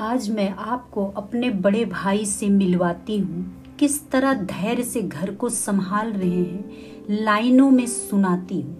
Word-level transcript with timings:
आज 0.00 0.30
मैं 0.30 0.50
आपको 0.50 1.06
अपने 1.06 1.50
बड़े 1.50 1.84
भाई 1.84 2.24
से 2.24 2.48
मिलवाती 2.48 3.18
हूँ। 3.18 3.62
किस 3.78 4.10
तरह 4.10 4.34
धैर्य 4.34 4.82
से 4.82 5.02
घर 5.02 5.34
को 5.34 5.48
संभाल 5.48 6.12
रहे 6.12 6.30
हैं, 6.30 6.70
लाइनों 7.10 7.70
में 7.70 7.86
सुनाती 7.86 8.60
हूँ। 8.60 8.76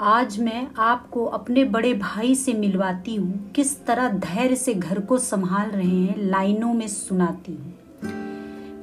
आज 0.00 0.40
मैं 0.40 0.68
आपको 0.78 1.24
अपने 1.24 1.64
बड़े 1.64 1.94
भाई 1.94 2.34
से 2.34 2.52
मिलवाती 2.54 3.14
हूँ। 3.14 3.52
किस 3.52 3.84
तरह 3.84 4.08
धैर्य 4.08 4.56
से 4.56 4.74
घर 4.74 5.00
को 5.00 5.18
संभाल 5.18 5.70
रहे 5.70 6.00
हैं, 6.00 6.16
लाइनों 6.18 6.74
में 6.74 6.88
सुनाती 6.88 7.52
हूँ। 7.52 7.74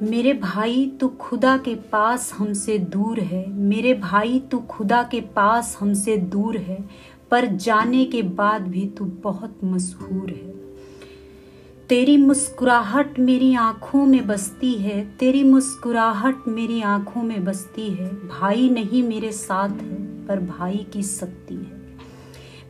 मेरे 0.09 0.33
भाई 0.33 0.97
तो 1.01 1.07
खुदा 1.07 1.57
के 1.57 1.75
पास 1.75 2.33
हमसे 2.33 2.79
दूर 2.79 3.19
है। 3.19 3.49
मेरे 3.49 3.93
भाई 3.93 4.39
तो 4.39 4.59
खुदा 4.59 5.03
के 5.03 5.21
पास 5.21 5.77
हमसे 5.79 6.17
दूर 6.17 6.57
है। 6.57 6.89
पर 7.31 7.45
जाने 7.45 8.05
के 8.05 8.21
बाद 8.21 8.61
भी 8.61 8.87
तू 8.87 9.05
बहुत 9.05 9.59
मशहूर 9.63 10.29
है। 10.29 10.64
तेरी 11.89 12.17
मुस्कुराहट 12.17 13.19
मेरी 13.19 13.55
आँखों 13.55 14.05
में 14.05 14.27
बसती 14.27 14.73
है, 14.73 15.05
तेरी 15.17 15.43
मुस्कुराहट 15.43 16.35
मेरी 16.47 16.81
आँखों 16.81 17.23
में 17.23 17.43
बसती 17.45 17.89
है। 17.89 18.09
भाई 18.09 18.69
नहीं 18.69 19.03
मेरे 19.03 19.31
साथ 19.31 19.69
है, 19.69 20.25
पर 20.27 20.39
भाई 20.39 20.87
की 20.93 21.03
शक्ति 21.03 21.55
है। 21.55 21.97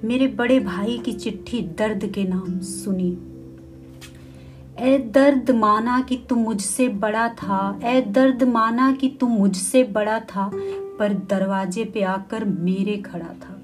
मेरे 0.04 0.28
बड़े 0.28 0.60
भाई 0.60 0.98
की 0.98 1.14
चिट्ठी 1.14 1.62
दर्द 1.62 2.06
के 2.06 2.24
नाम 2.24 2.60
सुनी। 2.60 3.18
ए 4.80 4.98
दर्द 4.98 5.52
माना 5.52 6.02
कि 6.02 6.18
तू 6.30 6.36
मुझसे 6.36 6.90
बड़ा 6.90 7.30
था 7.30 7.80
ए 7.84 8.02
दर्द 8.02 8.44
माना 8.44 8.92
कि 8.92 9.10
तू 9.10 9.28
मुझसे 9.28 9.84
बड़ा 9.84 10.20
था, 10.20 10.52
पर 11.00 11.14
दरवाजे 11.14 11.86
पे 11.86 12.02
आकर 12.02 12.46
मेरे 12.46 12.98
खड़ा 12.98 13.34
था। 13.42 13.62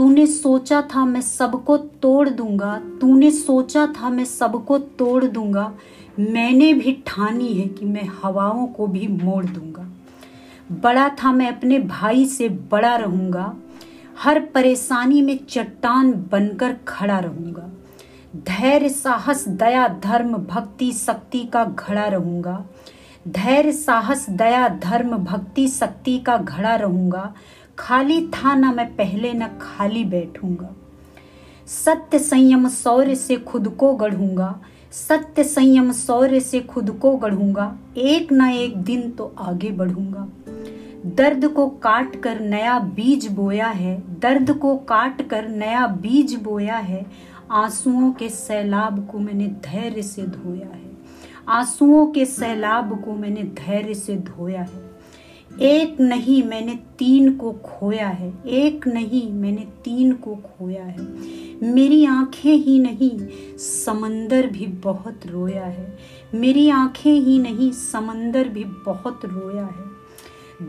तूने 0.00 0.24
सोचा 0.26 0.80
था 0.94 1.04
मैं 1.04 1.20
सबको 1.20 1.76
तोड़ 1.76 2.28
दूँगा, 2.28 2.76
तूने 3.00 3.30
सोचा 3.30 3.86
था 3.86 4.10
मैं 4.10 4.24
सबको 4.24 4.78
तोड़ 4.78 5.24
दूँगा, 5.24 5.72
मैंने 6.18 6.72
भी 6.74 6.92
ठानी 7.06 7.48
है 7.48 7.66
कि 7.68 7.86
मैं 7.86 8.06
हवाओं 8.22 8.66
को 8.66 8.86
भी 8.86 9.08
मोड़ 9.08 9.44
दूँगा। 9.44 9.86
बड़ा 10.80 11.08
था 11.22 11.32
मैं 11.32 11.48
अपने 11.48 11.78
भाई 11.80 12.24
से 12.26 12.48
बड़ा 12.48 12.94
रहूँगा, 12.96 13.54
हर 14.22 14.40
परेशानी 14.54 15.22
में 15.22 15.38
चट्टान 15.44 16.12
बनकर 16.32 16.76
खड़ा 16.88 17.18
रहूँगा, 17.18 17.70
धैर्य, 18.36 18.88
साहस, 18.88 19.48
दया, 19.48 19.86
धर्म, 20.02 20.36
भक्ति, 20.46 20.92
शक्ति 20.94 21.44
का 21.44 21.64
घड़ा 21.64 22.06
रहूँगा, 22.06 22.64
धैर्य, 23.28 23.72
साहस, 23.72 24.28
दया, 24.30 24.68
धर्म, 24.82 25.16
भक्ति, 25.16 25.68
शक्ति 25.68 26.18
का 26.18 26.36
घड़ा 26.38 26.74
रहूँगा 26.76 27.32
खाली 27.80 28.20
था 28.26 28.54
ना 28.54 28.72
मैं 28.72 28.86
पहले 28.96 29.32
न 29.32 29.46
खाली 29.60 30.04
बैठूँगा। 30.04 30.74
सत्य 31.66 32.18
संयम 32.18 32.68
सौर्य 32.68 33.14
से 33.14 33.36
खुद 33.36 33.68
को 33.68 33.94
गढ़ूँगा। 33.94 34.60
सत्य 34.92 35.44
संयम 35.44 35.92
सौर्य 35.92 36.40
से 36.40 36.60
खुद 36.60 36.90
को 36.90 37.16
गढ़ूँगा। 37.16 37.78
एक 37.96 38.32
ना 38.32 38.50
एक 38.50 38.76
दिन 38.76 39.10
तो 39.10 39.34
आगे 39.38 39.70
बढ़ूँगा। 39.70 40.28
दर्द 41.06 41.46
को 41.48 41.66
काट 41.66 42.20
कर 42.22 42.40
नया 42.40 42.78
बीज 42.78 43.26
बोया 43.26 43.68
है। 43.68 43.96
दर्द 44.20 44.52
को 44.52 44.76
काट 44.76 45.28
कर 45.28 45.48
नया 45.48 45.86
बीज 45.86 46.34
बोया 46.34 46.76
है। 46.76 47.06
आंसुओं 47.50 48.12
के 48.12 48.28
सैलाब 48.28 49.06
को 49.06 49.18
मैंने 49.18 49.46
धैर्य 49.46 50.02
से 50.02 50.22
धोया 50.22 50.66
है। 50.66 50.90
आंसुओं 51.48 52.06
के 52.06 52.24
सैलाब 52.24 53.00
को 53.04 53.12
मैंने 53.12 53.42
धैर्य 53.42 53.94
से 53.94 54.16
धोया 54.16 54.60
है। 54.60 54.89
एक 55.58 56.00
नहीं 56.00 56.42
मैंने 56.42 56.74
तीन 56.98 57.36
को 57.36 57.52
खोया 57.52 58.08
है। 58.08 58.32
एक 58.46 58.86
नहीं 58.86 59.32
मैंने 59.32 59.66
तीन 59.84 60.12
को 60.12 60.34
खोया 60.34 60.84
है। 60.84 61.06
मेरी 61.62 62.04
आँखें 62.04 62.54
ही 62.54 62.78
नहीं, 62.78 63.18
समंदर 63.58 64.46
भी 64.46 64.66
बहुत 64.66 65.20
रोया 65.26 65.64
है। 65.64 65.98
मेरी 66.34 66.70
आँखें 66.70 67.12
ही 67.12 67.38
नहीं, 67.38 67.72
समंदर 67.72 68.48
भी 68.48 68.64
बहुत 68.64 69.20
रोया 69.24 69.64
है। 69.64 70.00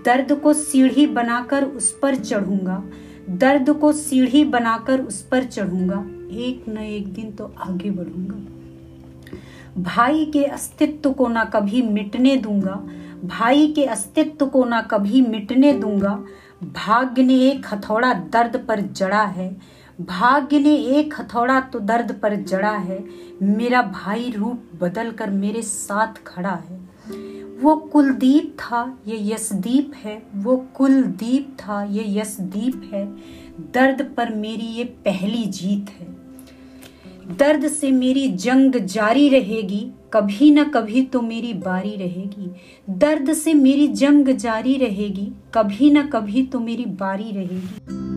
दर्द 0.06 0.34
को 0.34 0.53
सीढ़ी 0.53 1.08
बनाकर 1.08 1.64
उस 1.64 2.00
पर 2.02 2.16
चढ़ूँगा। 2.16 2.84
दर्द 3.30 3.70
को 3.70 3.91
सीढ़ी 3.91 4.44
बनाकर 4.44 5.02
उस 5.02 5.22
पर 5.22 5.44
चढ़ूँगा। 5.44 6.06
एक 6.31 6.70
न 6.70 6.78
एक 6.78 7.14
दिन 7.14 7.31
तो 7.31 7.53
आगे 7.58 7.91
बढ़ूँगा। 7.91 8.60
भाई 9.78 10.26
के 10.26 10.44
अस्तित्व 10.44 11.12
को 11.12 11.28
ना 11.28 11.44
कभी 11.46 11.82
मिटने 11.82 12.36
दूँगा, 12.38 12.76
भाई 13.24 13.68
के 13.68 13.86
अस्तित्व 13.86 14.46
को 14.46 14.64
ना 14.66 14.82
कभी 14.82 15.22
मिटने 15.22 15.74
दूँगा। 15.74 16.14
भाग्य 16.64 17.24
ने 17.24 17.36
एक 17.42 17.66
हथौड़ा 17.74 18.14
दर्द 18.14 18.58
पर 18.68 18.82
जड़ा 18.82 19.24
है, 19.24 19.50
भाग्य 20.02 20.59
ने 20.59 20.76
एक 20.98 21.14
हथौड़ा 21.20 21.59
तो 21.62 21.80
दर्द 21.80 22.12
पर 22.14 22.36
जड़ा 22.36 22.72
है। 22.72 23.04
मेरा 23.42 23.82
भाई 23.82 24.32
रूप 24.32 24.70
बदल 24.82 25.12
कर 25.12 25.30
मेरे 25.30 25.62
साथ 25.62 26.24
खड़ा 26.28 26.53
है। 26.70 26.80
वो 27.62 27.76
कुलदीप 27.76 28.56
था, 28.59 28.98
ये 29.08 29.18
यशदीप 29.34 29.92
है। 29.96 30.22
वो 30.36 30.56
कुलदीप 30.76 31.56
था, 31.59 31.84
ये 31.84 32.03
यशदीप 32.20 32.90
है। 32.94 33.06
दर्द 33.74 34.02
पर 34.18 34.34
मेरी 34.36 34.66
ये 34.68 34.84
पहली 35.06 35.46
जीत 35.46 35.90
है। 36.00 36.08
दर्द 37.30 37.68
से 37.68 37.92
मेरी 37.92 38.28
जंग 38.28 38.76
जारी 38.76 39.30
रहेगी, 39.30 39.80
कभी 40.14 40.52
न 40.52 40.64
कभी 40.64 41.02
तो 41.04 41.22
मेरी 41.22 41.54
बारी 41.54 41.96
रहेगी। 41.96 42.50
दर्द 42.90 43.34
से 43.34 43.54
मेरी 43.54 43.88
जंग 43.88 44.28
जारी 44.28 44.78
रहेगी, 44.78 45.32
कभी 45.54 45.92
न 45.92 46.08
कभी 46.08 46.44
तो 46.44 46.59
मेरी 46.59 46.86
बारी 46.86 47.32
रहेगी। 47.32 48.10